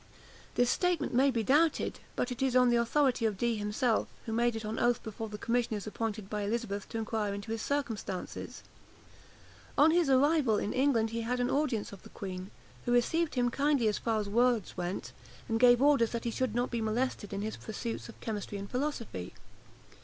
[0.55, 4.33] This statement may be doubted; but it is on the authority of Dee himself, who
[4.33, 8.63] made it on oath before the commissioners appointed by Elizabeth to inquire into his circumstances.
[9.77, 12.49] On his arrival in England he had an audience of the queen,
[12.85, 15.11] who received him kindly as far as words went,
[15.47, 18.71] and gave orders that he should not be molested in his pursuits of chemistry and
[18.71, 19.35] philosophy.